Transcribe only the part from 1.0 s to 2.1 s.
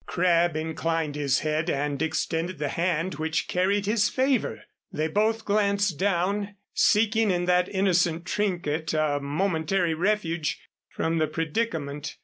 his head and